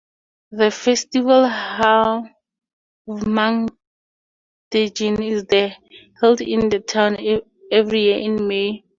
The 0.49 0.71
festival 0.71 1.47
Havmanndagene 3.13 3.63
is 4.73 5.73
held 6.19 6.41
in 6.41 6.69
the 6.69 6.79
town 6.79 7.17
every 7.71 8.01
year 8.05 8.17
in 8.17 8.47
May. 8.47 8.83